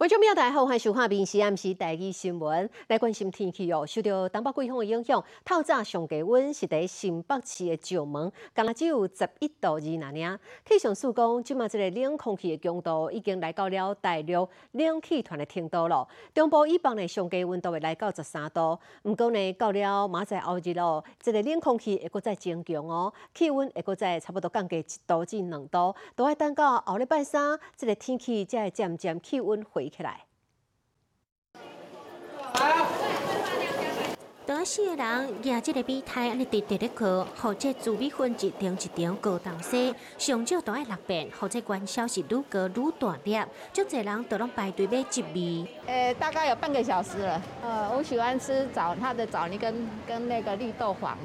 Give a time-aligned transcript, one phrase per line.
[0.00, 2.66] 观众朋友大家好，欢迎收看《闽西暗时第一新闻》。
[2.88, 10.40] 来关心天气哦，受到东北季风的影响，透早上低温是伫新北市的石门，刚刚只有十一度二那尔。
[10.64, 16.08] 气象署讲，即马这个冷空气的强度已经来到了大陆冷气团的程度了。
[16.32, 29.89] 中部以北的上低温度会来到十三度，毋过呢，到了明仔后日咯，这个冷空气会搁再增强哦，气温会搁再差不多降低一度至两度，都要等到后礼拜三，这个天气才会渐渐气温回。
[29.90, 30.20] 起来。
[34.46, 37.04] 多四个人举这个比赛，安尼直直咧去，
[37.40, 43.38] 或者自米粉一点一场高档些，上少都爱六遍，或者关销是愈高愈大粒，
[43.72, 45.68] 足侪人都拢排队买一味。
[45.86, 47.40] 呃，大概有半个小时了。
[47.62, 51.16] 呃，我喜欢吃枣，它的枣泥跟跟那个绿豆黄。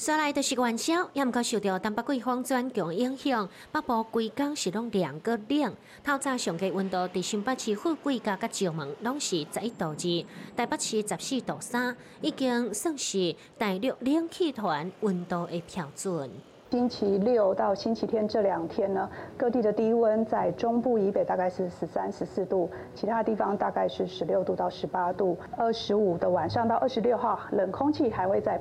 [0.00, 5.74] 说来就是元宵，也毋过受到东北季风转强影响，北部规工是拢凉个冷。
[6.02, 10.24] 透早上嘅温度，伫新北市富贵家甲石门拢是十一度二，
[10.56, 16.30] 台北市十四度三，已经算是大陆冷气团温度的标准。
[16.70, 25.36] 星期六到星期天这两天呢，各地的低温在中部以北大概是十三、十四度，其他地方大概是十六度到十八度。
[25.58, 28.58] 二十五的晚上到二十六号，冷空气还会在。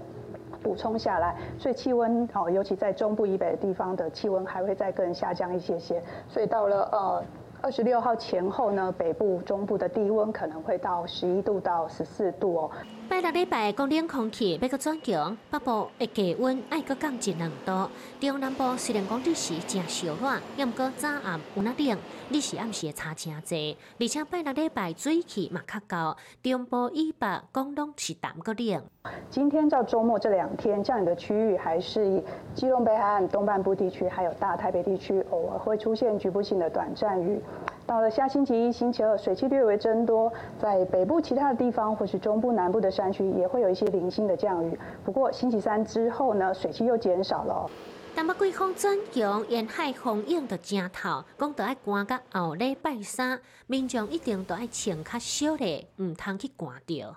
[0.61, 7.23] 补充下来，所以气温哦，尤其在中部以北的地方的气温还会再更下降一些些，所以到了呃
[7.61, 12.71] 二十六号前后呢，北部、中部的低温可能会到十一度到十四度哦。
[13.09, 17.89] 拜六礼拜，高冷空气要搁转强，北部的低温爱搁降一两度。
[18.19, 21.97] 中南部虽然讲日时正小暖，也毋过早暗有那冷，
[22.29, 23.75] 日时暗时差真济。
[23.99, 28.83] 而且拜六礼拜水气嘛较高，中部以北讲拢是淡个冷。
[29.31, 37.41] 今天到周末这两天，降雨的区域还是以基隆北海岸东半部地区，还有大台北地区，偶尔会出现局部性的短暂雨。
[37.89, 44.77] 到了下星期一、星期二，水汽略微增多，在北部其他的地方或是中部南部的山区也会有一些零星的降雨。
[45.03, 47.67] 不过星期三之后呢，水汽又减少了。
[48.15, 57.15] 但北季风转强，沿海风影就正透，讲到爱赶到后礼拜三，民众一定都爱穿较少的，唔通去赶着。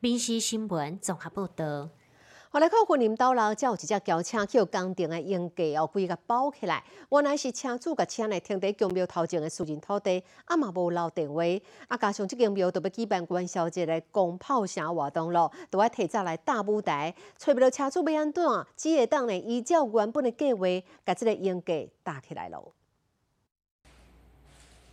[0.00, 1.88] 闽西新闻综合报道。
[2.54, 6.84] 后来靠婚林岛楼，才有一只轿车去工程的用价哦，规个包起来。
[7.08, 11.42] 原来是车主甲车来停在公庙头前的私人土地，啊嘛无留电话，
[11.88, 18.42] 啊加上这间庙都要举办元宵节的公炮声活动咯，都要提早来大舞台，找不到车主要安怎，
[18.76, 20.66] 只会当呢依照原本的计划，
[21.06, 22.74] 甲这个用价打起来咯。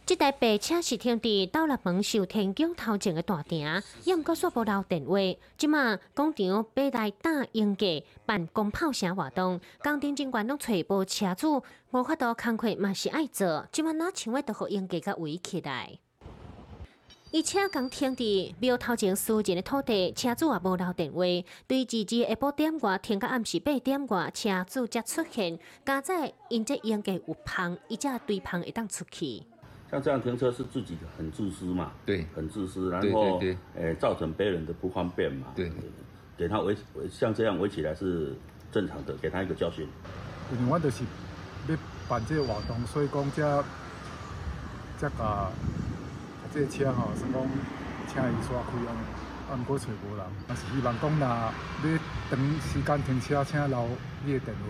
[0.10, 3.64] 这台白车是停伫到了门秀天宫头前的大厅，
[4.06, 5.20] 也毋过煞无留电话。
[5.56, 7.86] 即马工厂要来打应价
[8.26, 13.68] 办公炮声活动，工程人员拢找无车主，无法度工课嘛是爱做。
[13.72, 16.00] 即马哪像要都互应价甲围起来？
[17.30, 21.22] 伊车刚停伫庙头前私人的土地，车主也无留电话。
[21.68, 25.60] 对自己下晡点外停到暗时八点外，车主才出现。
[25.86, 29.44] 加在因这应价有芳，伊才对芳会当出去。
[29.92, 31.92] 像这样停车是自己很自私嘛？
[32.06, 33.42] 对，很自私，然后
[33.76, 35.48] 诶造成别人的不方便嘛？
[35.56, 35.72] 对，
[36.38, 36.78] 给他围
[37.10, 38.36] 像这样围起来是
[38.72, 39.88] 正常的，给他一个教训。
[40.52, 41.04] 因为我就是
[41.68, 41.76] 要
[42.08, 43.64] 办这个活动，所以讲这
[45.00, 45.52] 这个
[46.54, 47.42] 这车吼，是讲
[48.08, 48.94] 请伊刷开啊，
[49.50, 51.98] 啊，毋过找无人，但是希望讲若要
[52.30, 53.88] 长时间停车，请留
[54.24, 54.62] 你的电话。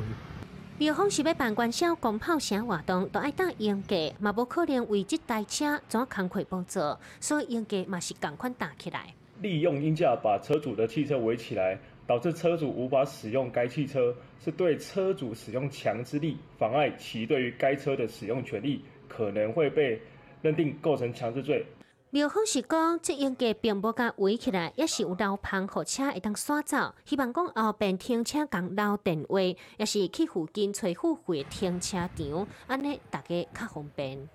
[0.80, 6.80] 庙方是要办元宵公炮声活动，都爱打应价，嘛无可能为这台车怎工课补助，
[7.20, 9.14] 所以应价嘛是赶快打起来。
[9.42, 20.02] 利用应价把车主的汽车围起来，导致车主无法使用该汽车，是对车主使用强制力，妨碍其对于该车的使用权利，可能会被
[20.42, 21.66] 认定构成强制罪。
[22.12, 26.96] 庙方是讲，这应该并不甲围起来，也是有留旁货车会当刷走。
[27.06, 29.40] 希望讲后边停车共留电话，
[29.78, 34.28] 也是去附近找付费停车场，安尼大家较方便。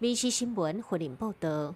[0.00, 1.72] 民事新闻胡林报道。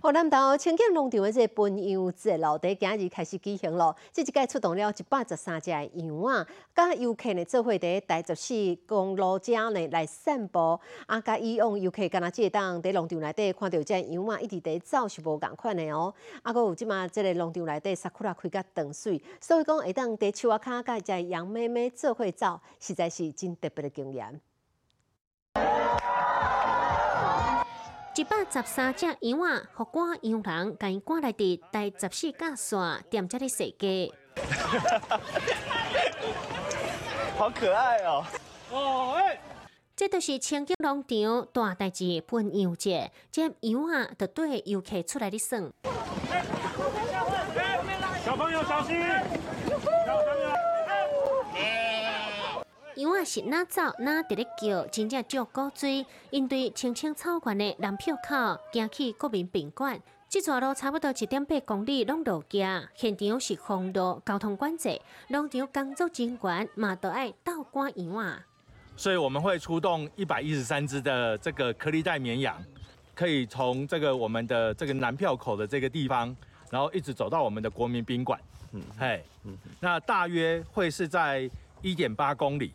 [0.00, 3.96] 河南岛清境农场的这个分羊节咯，第今日开始举行咯。
[4.12, 10.78] 这一届出动了一百十三只羊啊，甲游客呢做伙伫第十四公路遮呢来散步。
[11.06, 16.14] 啊，甲以往游客敢若即个当伫农场内底看到这羊啊，一直伫走是无共款的哦。
[16.42, 24.40] 啊，佮有即马即个农场内底沙库拉开甲断水，所以讲会当伫树仔骹甲只羊妹妹做伙走，实在是真特别的经验。
[28.14, 32.78] 一百十三只羊啊，互赶羊人，甲伊赶来伫第十四架线
[33.10, 34.12] 踮遮咧设计。
[37.36, 38.24] 好可爱哦！
[38.72, 39.40] 哦，哎。
[39.94, 45.58] 这都是清境农场大代志分羊节，这羊啊，就对游客出来的耍。
[48.24, 49.00] 小朋友小心！
[52.98, 56.04] 羊啊是哪走哪伫咧叫，真正足够追。
[56.30, 58.34] 因对青青草原的南票口
[58.72, 62.88] 行去国民宾馆，这段路差不多一点八公里，拢路行。
[62.96, 68.44] 现场是封路，交通管制，农场工作人员嘛都爱倒赶羊啊。
[68.96, 72.60] 所以我们会出动一百一十三只的这个颗粒带绵羊，
[73.14, 76.36] 可以从这个我们的这个南票口的这个地方，
[76.68, 78.40] 然后一直走到我们的国民宾馆。
[78.72, 81.48] 嗯，嘿，嗯，那大约会是在
[81.80, 82.72] 一点八公里。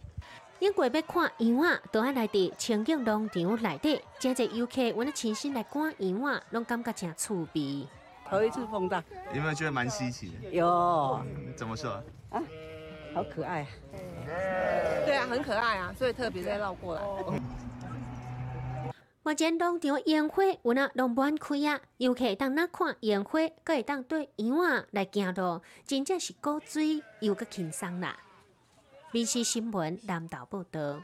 [0.59, 7.87] 因过要看羊啊，都爱来伫清境农场内底，真侪游客为了亲身来观羊啊，拢感觉真趣味。
[8.29, 9.03] 头一次碰到，
[9.33, 10.49] 有没有觉得蛮稀奇的？
[10.51, 11.21] 有。
[11.55, 11.91] 怎么说？
[12.29, 12.41] 啊，
[13.13, 13.67] 好可爱啊。
[15.05, 17.01] 对啊，很可爱啊，所以特别再绕过来。
[19.25, 28.17] 目前农场烟花有那拢满开啊，游客当那看烟花，阁会当对羊啊来行路，真正是够水又够轻松啦。
[29.13, 30.99] 闽西新闻南岛报道。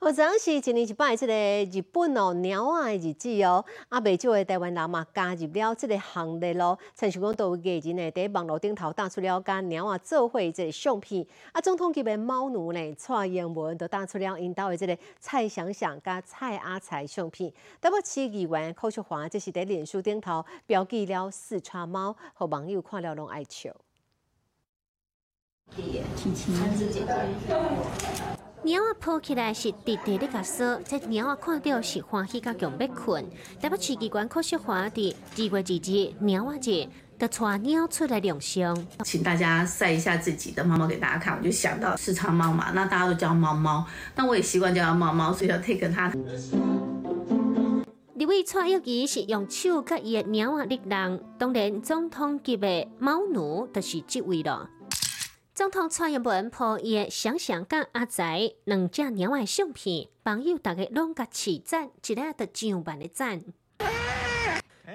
[0.00, 6.76] 哦，昨是一年一摆即个日本哦鸟仔的日子哦，啊，未少的台湾人嘛加入了即个行列咯。
[6.96, 17.52] 亲像讲，有艺人呢伫网络顶头打出了甲鸟仔做伙即个相片，啊，总统级的猫奴呢蔡英文都打出了因兜的即个蔡想想甲蔡阿才相片。
[17.80, 23.70] 台北市议员柯淑华，即是在脸书顶头标记了四川猫，互网友看了拢爱笑。
[28.64, 33.24] 猫仔抱起来是直直的甲说，这猫仔看到是欢喜甲强要困。
[33.58, 36.88] 台北市机关科学华的二月二日猫仔节，
[37.18, 38.86] 就带猫出来亮相。
[39.02, 46.12] 请大家晒一下自己的猫猫给大家看，我就想到四叉猫嘛，那大家都叫猫猫，那我也习惯叫它猫猫，所以要 take 它。
[48.18, 54.68] 这位蔡玉仪是用手甲伊的猫仔力量，当然总统级的猫奴就是这位了。
[55.54, 63.44] 总统蔡英文破伊想想甲阿仔两只猫仔相片，朋友大家拢甲起赞，一个得上万的赞。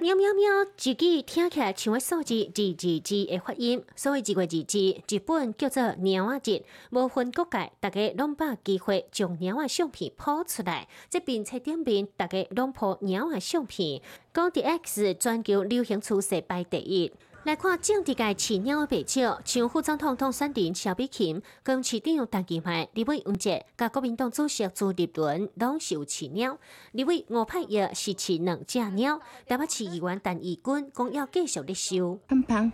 [0.01, 10.87] 喵喵喵，自己听起来像个数字字字字的发音，所以一个字字，日本叫做鸟仔节，无分国界，大家拢把机会将鸟仔相片抛出来。
[11.07, 14.01] 这边菜点面，大家拢破鸟仔相片，
[14.33, 17.11] 讲 D X 全球流行趋势排第一。
[17.43, 26.57] 来看政治界饲鸟的白鸟，像副总统当选人萧美琴，跟市长陈其迈、李伟文杰，甲国民党主席朱立伦拢是有饲鸟。
[26.91, 32.19] 李伟五派也是饲两只鸟，台北市议员陈义军讲要继续的收。
[32.27, 32.69] 胖胖，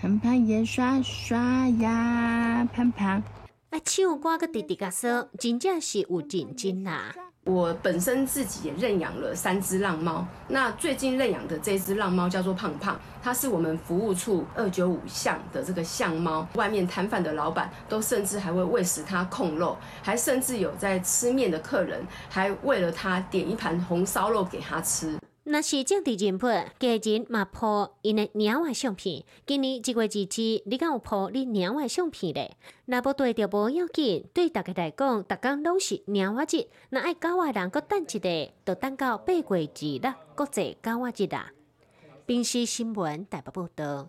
[0.00, 3.22] 胖胖也刷刷牙，胖胖。
[3.70, 7.14] 啊，唱歌个弟弟甲说，真正是有认真啦。
[7.44, 25.16] 我本身自己也认养了三只浪猫，那最近认养的这只浪猫叫做胖胖，它是我们服务处二九五巷的这个巷猫，外面摊贩的老板都甚至还会喂食它控肉，还甚至有在吃面的客人还为了它点一盘红烧肉给它吃。
[25.50, 26.40] 那是政治人物，
[26.78, 29.24] 家人嘛抱因的鸟仔相片。
[29.44, 32.56] 今年一月二日，你敢有抱你鸟仔相片咧？
[32.84, 36.68] 那不对着无要紧，对大家来讲，逐工拢是鸟仔节。
[36.90, 41.50] 那爱狗仔人搁等一下，就等到八月二日国际狗仔节啦。
[42.26, 44.08] 平时新闻台北报道。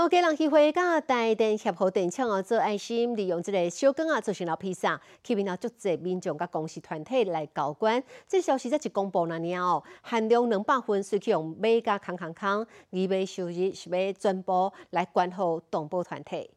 [0.00, 8.00] 好，家人协会甲台电协和电厂哦做爱心，利用这个小工啊做成了披萨，吸引了足侪民众甲公司团体来交关。
[8.28, 16.48] 这消息才一公布那年哦，限量两百份，随去用买加康康康，二百收入是要全部来管好动保团体。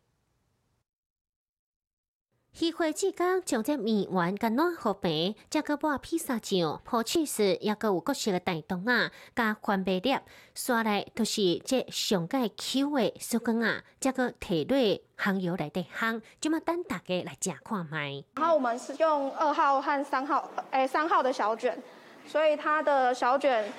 [2.53, 10.17] 协会之间将这面丸甲暖和平，再个把披萨酱铺起时，也个有各式的大动啊，加番贝粒，
[10.53, 18.22] 刷来都是这上盖 Q 的小羹啊，再个提落香油来底香，就么等大家来食看卖。
[18.36, 21.81] 然后我们是用二号和三号，诶三号的小卷，
[22.27, 23.72] 所以它的小卷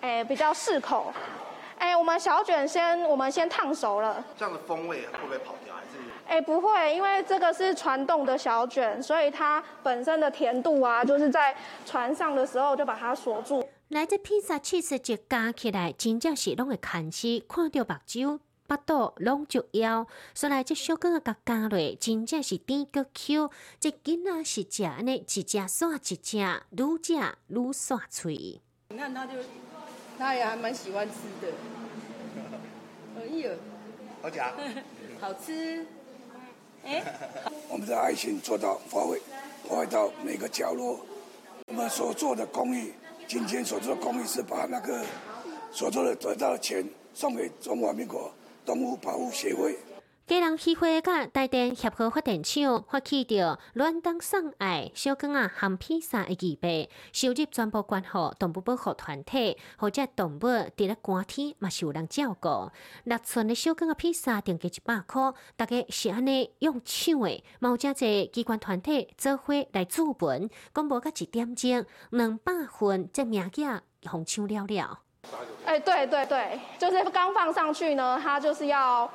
[0.00, 1.12] 诶比较适口。
[1.78, 5.65] 诶，我们小卷先我们先烫熟了，这样的风味会不会跑掉？
[6.26, 11.54] 哎，不会，因为这个是传动的小卷，所以它本身的甜度啊，就是在
[11.84, 13.66] 船上的时候就把它锁住。
[13.88, 20.08] 来这披萨起司就加起来，真正是拢会看死，看到目睭、巴肚拢就要。
[20.34, 23.48] 所以这小羹啊，甲加落，真正是甜个 Q。
[23.78, 27.14] 这囡仔是食安尼，一只刷一只，愈食
[27.46, 28.60] 愈刷脆。
[28.88, 29.34] 你看他就，
[30.18, 31.52] 他也还蛮喜欢吃的。
[33.16, 33.52] 哎呦，
[34.20, 34.28] 好
[35.28, 35.86] 好吃。
[37.68, 39.20] 我们的爱心做到发挥。
[39.68, 41.00] 发挥到每个角落。
[41.66, 42.92] 我们所做的公益，
[43.26, 45.04] 今天所做的公益是把那个
[45.72, 48.32] 所做的得到的钱送给中华民国
[48.64, 49.76] 动物保护协会。
[50.26, 62.72] 家人协会甲台电协和发电厂发起着暖冬送爱小羹啊含披萨的预备，收入全部捐予动物保护团体，或者动物伫咧寒天嘛是有人照顾。
[63.04, 74.98] 六寸的小羹啊披萨定价一百块，大家是安尼用抢的，嘛有真侪机关团体做伙来注文，讲无甲一点钟，两百份这名价红抢了了。
[75.64, 79.08] 哎，对对对，就是刚放上去呢，它就是要。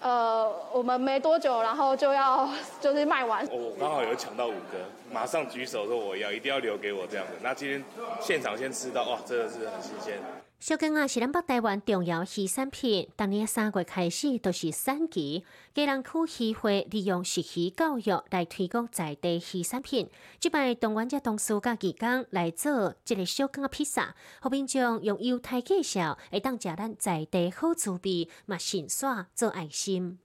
[0.00, 2.48] 呃，我们没多久，然后就要
[2.80, 3.46] 就是卖完。
[3.50, 4.78] 我刚好有抢到五个，
[5.12, 7.32] 马上举手说我要，一定要留给我这样子。
[7.42, 7.84] 那今天
[8.20, 10.18] 现场先吃到，哇，真的是很新鲜。
[10.60, 13.08] 小羹啊，是咱北台湾重要渔产品。
[13.14, 20.10] 当年三月开始都是产期，家人区协会利用实习教育来推广在地渔产品。
[20.40, 30.18] 即摆动员者同事甲技工来做一个小羹啊披萨，后面将用犹太介绍，会当食咱在地好滋味，嘛顺刷做爱心。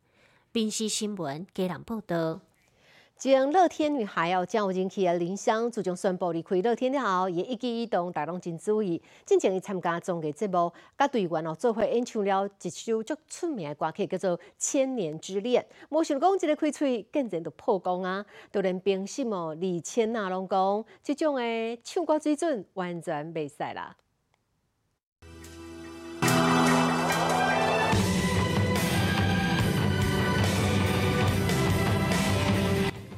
[0.52, 2.42] 宾西新闻，家人报道。
[3.16, 9.02] 将乐天女孩哦，将有进去的林湘自从宣布离开乐天了后，伊一举一动大拢真注意。
[9.26, 15.66] 进前伊参加综艺节目，甲队员哦做伙演唱了一首足出名的歌曲，叫做《千年之恋》。
[15.90, 18.26] 无想讲，即个开喙竟然就破功啊！
[18.52, 23.96] 就连冰心哦李千娜拢讲，即种的唱歌水准完全袂使啦。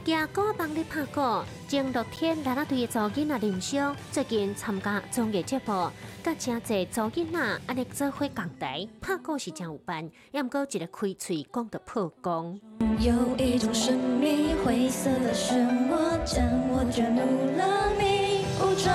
[0.06, 5.92] 行歌帮你拍过，前六天啦啦队的组囡仔林湘最近参加综艺节目，
[6.24, 12.62] 甲真侪组囡仔安尼做伙共台拍歌是真有办，也毋过一个开喙讲得破功。
[13.00, 18.94] 有一种神秘灰色的漩涡将我卷入了迷雾中。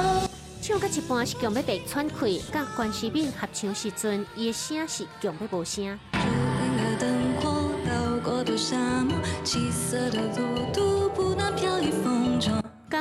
[0.62, 5.98] 唱到一半是强要被喘气，甲关系敏合唱时阵，伊的声是强要无声。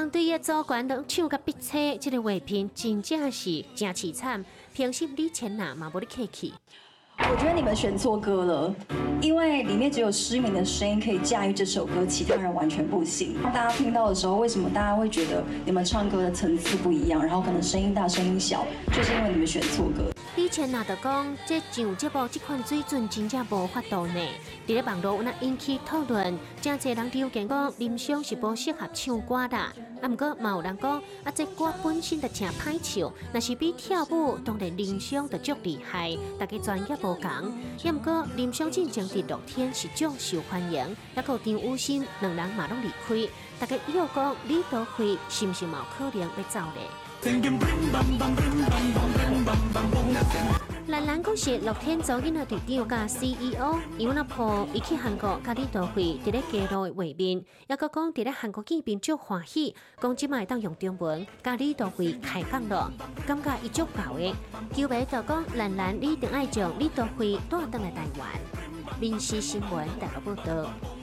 [0.09, 4.43] 对个，左管同唱甲闭嘴，这个画片真正是真凄惨。
[4.73, 6.53] 平时你请人嘛无咧客气。
[7.27, 8.75] 我觉得你们选错歌了，
[9.21, 13.35] 因为里面只有失明的声音可以驾驭这首歌，其他人完全不行。
[13.43, 17.21] 大家听到的时候，为什么大家会觉得你们唱歌的层次不一样？
[17.23, 20.03] 然后可能声音大、声音小，就是因为你们选错歌。
[20.35, 24.13] 以前那就讲，这上节目这款水准真正无法度呢。
[24.65, 29.57] 伫咧网络有那引起讨论，真侪人有讲林湘是不适合唱歌的。
[29.57, 30.91] 啊，不过嘛有人讲，
[31.25, 37.31] 啊，这歌本身就真歹唱，若是比跳舞，当然林湘就足厉害，大家专业无共。
[37.83, 46.83] 也毋过林湘进前第六天是足受欢迎，还有张无心两人嘛拢离开，大家又讲李多辉是毋是冇可能要走咧？
[50.89, 62.91] 兰兰阁是乐天组囡仔队长加 CEO，因为那婆伊去韩国甲李多会伫咧街路的画面，也个讲伫咧韩国见面足欢喜，讲即卖当用中文甲李多会开讲咯，
[63.27, 64.33] 感觉伊足够的。
[64.73, 68.27] 球迷就讲兰兰一定爱将李多惠带登来台湾。
[68.99, 70.98] 民事新闻大个报道。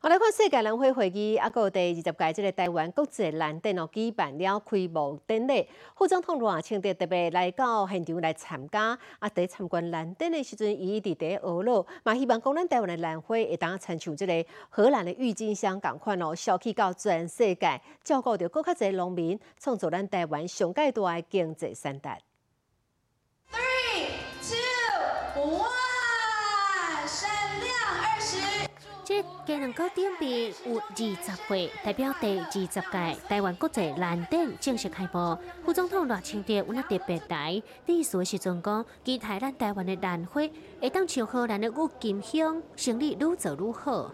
[0.00, 8.96] 我来看世界篮会会议，啊，有第二十届这个台湾国际篮电哦举办了开幕典礼，副总统罗清德特别来到现场来参加。
[9.18, 22.08] 啊，在参观篮电的时阵，伊伫第俄罗，嘛希望讲咱台湾的篮会会当参像这个荷兰的郁金香共款哦，销去到全世界，照顾到更较侪农民，创造咱台湾上界大的经济产值。
[23.50, 24.06] Three,
[24.44, 25.77] two, one.
[29.08, 32.82] 这家人高顶边有二十岁，代表第二十届
[33.26, 35.34] 台湾国际蓝电正式开幕。
[35.64, 40.42] 副总统赖清德有那特别台，第一时时阵讲，期待咱台湾的蓝花
[40.78, 44.12] 会当像荷兰的郁金香，生意愈做愈好。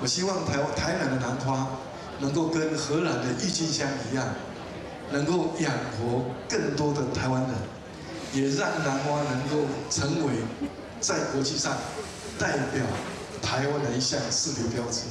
[0.00, 1.68] 我希望台台南的兰花
[2.18, 4.26] 能够跟荷兰的郁金香一样，
[5.10, 7.52] 能够养活更多的台湾人，
[8.32, 10.36] 也让兰花能够成为
[11.00, 11.76] 在国际上
[12.38, 12.82] 代表。
[13.42, 15.08] 台湾的一项视觉标志。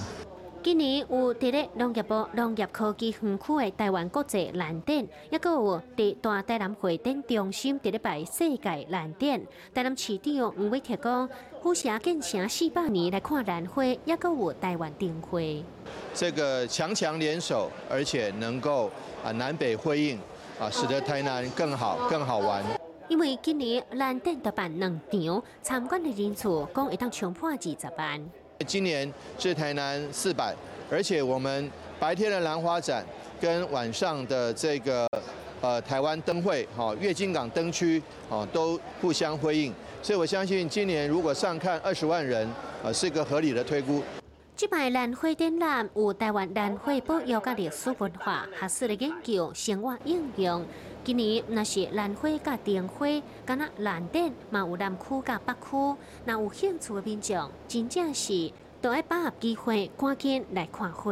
[0.63, 9.41] 今年有伫咧农业部农业科技园区的台湾国际蓝展，也阁有伫大台南会展中心伫咧摆世界蓝展。
[9.73, 11.27] 台南市长吴伟铁讲，
[11.59, 15.63] 呼峡建成四百年来看蓝花，也个有台湾灯会。
[16.13, 18.91] 这个强强联手，而且能够
[19.25, 20.19] 啊南北辉映
[20.59, 22.63] 啊，使得台南更好更好玩。
[23.11, 28.31] 因为今年蓝展特办两场，参观的人数共会当冲破二十万。
[28.65, 30.55] 今年是台南四百，
[30.89, 33.05] 而且我们白天的兰花展
[33.37, 35.05] 跟晚上的这个
[35.59, 39.73] 呃台湾灯会，哈，月金港灯区，哦，都互相辉映。
[40.01, 42.49] 所以我相信今年如果上看二十万人，
[42.81, 44.01] 呃，是一个合理的推估。
[44.55, 50.63] 即摆兰花展览有台湾兰花保育甲历史文化、学术的研究、生活应用。
[51.03, 53.07] 今年那是兰花甲丁花，
[53.43, 61.11] 敢若兰顶嘛有南区甲北区，那有兴趣的民众，真正是都要把握机会，赶紧来看花。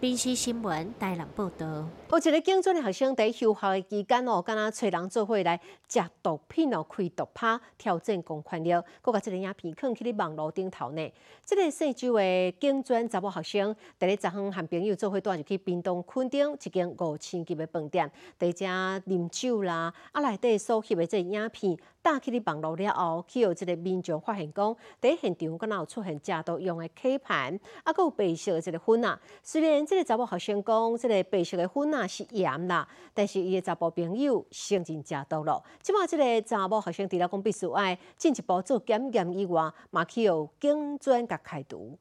[0.00, 1.66] 宾西新闻台南报道。
[1.66, 11.12] 有一个警专的学生在休学的期间哦，敢若找人做伙来食毒品哦，开毒趴挑战公权力，佮把这个影片放去咧网络顶头呢。
[11.44, 21.76] 这个姓周的警专查某学生，第日昨昏和朋友做伙带入去屏东垦丁一间五星级的饭店，伫遮啉酒啦，啊内底所翕的这影片，
[22.10, 29.20] 打去咧网络了后，去有这个民众发现讲，在现场敢若有出现食毒用的 K 盘，啊，佮有白色的这个粉啊。
[29.42, 32.06] 虽然这个查某学生讲，这个白色的粉啊。
[32.06, 35.62] 是盐啦，但是伊的查甫朋友承认食毒咯。
[35.82, 41.98] 即马即个查某学生除了讲必须爱进一步做检验以外，嘛去有警专甲开除。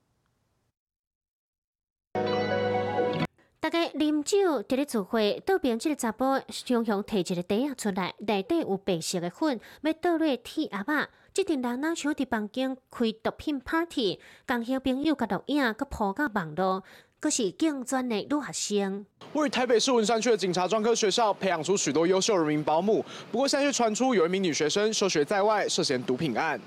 [3.68, 11.06] 大家啉酒伫咧聚会，倒边即个查甫常常摕一个袋仔出来，内底有白色的粉，要倒落铁鸭肉。
[11.34, 16.82] 即阵人哪想伫房间开毒品 party，共乡朋友甲录影，佮铺到网络。
[17.20, 23.04] 可是警专的女学生，位于台北市文山区的警察专科学校，培养出许多优秀人民保姆。
[23.34, 26.58] 不过，现在却传出有一名女学生休学在外，涉嫌毒品案。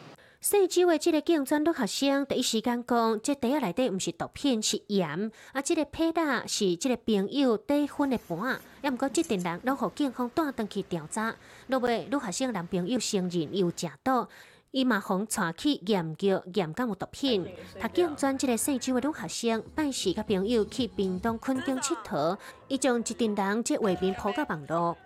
[0.40, 5.30] 姓周的这个警专女学生，第一时间讲，这袋仔内底毋是毒品，是盐。
[5.52, 8.58] 啊，这个配搭是这个朋友底分的盘。
[8.80, 11.36] 也毋过，这阵人拢互警方带登去调查。
[11.66, 14.26] 落尾，女学生男朋友承认有食毒。
[14.70, 17.46] 伊嘛互带去验尿验敢有毒品，
[17.78, 24.96] 他警专即个四周的女学生，办事甲朋友去屏东垦丁佚佗，伊将一群人即画面铺到网络。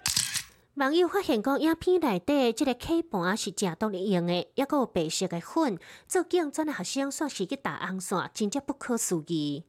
[0.77, 9.63] 网友发现讲影片内底即个 K 盘是食毒咧用的，抑有白色的粉，做警专的学生算是去打红线，真正不可思议。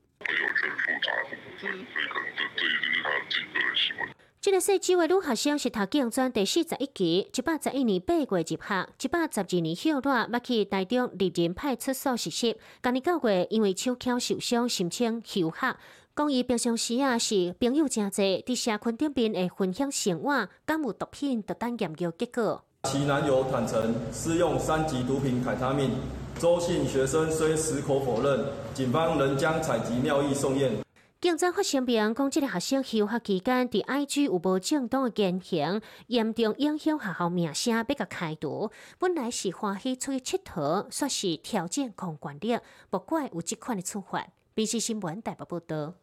[4.41, 12.58] 这个细周的女学生是读警专第四十一期，一百十一年八月入学，一百十二年休热，要去台中立人派出所实习。
[12.82, 15.78] 今年九月因为手巧受伤，申请休学。
[16.15, 22.63] 讲伊平常时啊是朋友真济，伫社群顶边会分享生活，敢有毒品就等研究结果。
[22.84, 25.91] 其男友坦承私用三级毒品凯他命，
[26.39, 30.71] 周姓学生虽矢口否认，警方仍将采集尿液送验。
[31.19, 38.71] 警察发声明讲，即个学生休学期间伫 IG 有无正当的言行，严重影响学校名声，要甲开除。
[38.97, 42.58] 本来是欢喜出去佚佗，煞是挑战公管力，
[42.89, 44.25] 不怪有即款的处罚。
[44.56, 45.95] BBC 新闻台北报道。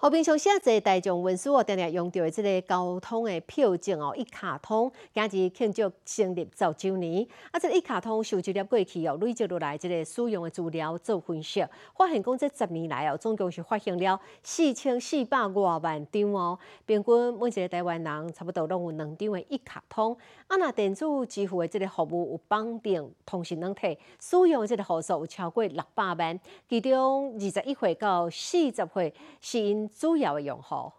[0.00, 7.26] 和平常现在大众运输哦，定定用到的这个交通的票证哦，一卡通今日庆祝成立十周年。
[7.50, 16.56] 啊，这个一卡通收集了过去哦累积落来这个使用的资料做分析，发现讲这十年来哦，总共是发行了四千四百多万张哦，
[16.86, 20.16] 平均每一个台湾人差不多拢有两张的一卡通。
[20.46, 29.87] 啊，那电子支付的这个服务有绑定通讯软体，使用的这个户数有超过六百万，其中二十一岁到四十岁是因。
[29.88, 30.92] 主要的用户。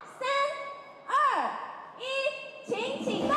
[0.00, 0.28] 三、
[1.06, 1.50] 二、
[1.98, 3.34] 一，请启动。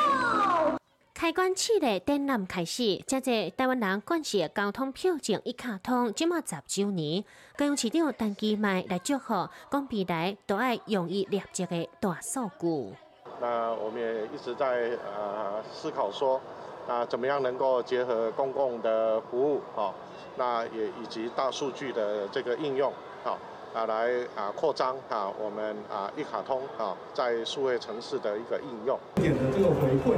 [1.14, 7.24] 开关器的展览开始，这个台湾人关系交通票证一卡通，即马十周年，
[7.58, 12.96] 高雄市长陈其迈来祝贺，讲未来都爱用于立即的大数据。
[13.42, 16.40] 那我们也一直在呃思考说，
[16.88, 19.94] 啊怎么样能够结合公共的服务啊，
[20.36, 23.36] 那也以及大数据的这个应用啊。
[23.78, 28.98] 啊，来啊，扩张啊，我们啊一卡通啊，在数位城市的一个应用。
[29.14, 30.18] 点的这个回馈。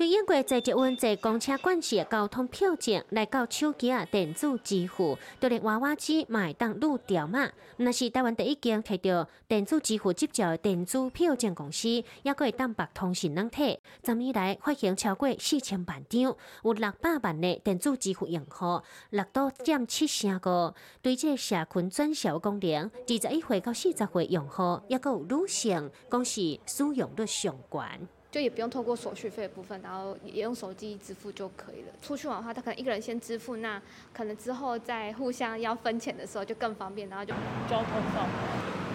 [0.00, 7.50] 对英国在接温在公车管制交通票证来到手机啊电子支付，就连娃娃机买当路条码。
[7.76, 13.78] 那是台湾第一间摕到电子支付执照的电子票证公司，也可以蛋白通讯软体。
[14.02, 16.34] 十年来发行超过四千万张，
[16.64, 20.74] 有六百万的电子支付用户，六到占七成个。
[21.02, 28.08] 对这社群转销功能，二十一岁到四十岁用户，也有女性，讲是使用率上悬。
[28.30, 31.92] 就也不用透过手续费的部分，然后也用手机支付就可以了。
[32.00, 33.80] 出去玩的话，他可能一个人先支付，那
[34.12, 37.34] 可能之后再互相要分钱的时候就更方便，然后就
[37.68, 38.28] 交通上，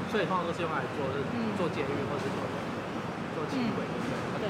[0.10, 1.06] 所以通常都是用来做
[1.58, 2.38] 做监狱或是做
[3.36, 3.86] 做轻轨，
[4.40, 4.50] 对。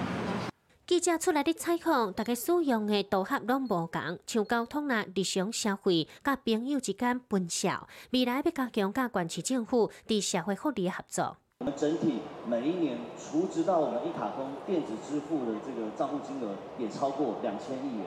[0.87, 11.37] 记者出来的采访，大家使用的组合拢无同，像交通啦、日常消费、甲朋友之间分享，未来要加强甲县市政府伫社会福利合作。
[11.59, 18.05] 我们整体每一年储值到我们一卡通电子支付的这个账户金额也超过两千亿元，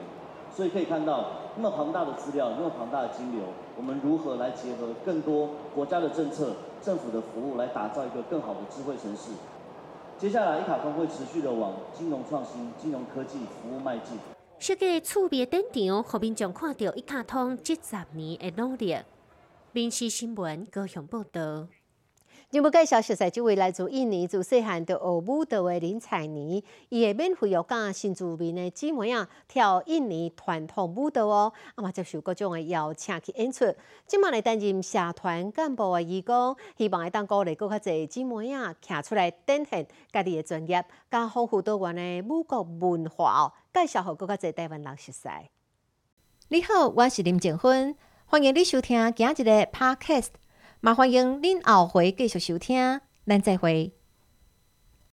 [0.55, 3.41] 所以可以看到那么庞大的资料，那么庞大的金流，
[3.75, 9.31] 我们如何来结合更多国家的政策、政府的服务，来打造一个更好的智慧城市。
[10.19, 14.15] 接下来，一卡通会持续的往金融创新、金融科技服务迈进。
[14.59, 18.95] 设计趣味的展场，互民众看到一卡通这十年的努力。
[19.71, 21.67] 民事新闻高雄报道。
[22.51, 33.71] 今要介绍熟悉这位来自印尼自细汉就学舞蹈的林彩妮，伊会免费教新住民的姊妹啊跳印尼传统舞蹈哦，啊嘛接受各种的邀请去演出。
[34.07, 45.29] 今麦来担任社团干部的义工，希望会当鼓励更较侪姊妹啊站出来展现家己的专业，加丰富多元的舞国文化哦，介绍互更较侪台湾人熟悉。
[46.47, 50.29] 你好，我是林静芬，欢迎你收听今日的 Podcast。
[50.81, 53.98] 麻烦迎恁后回继续收听，咱再会。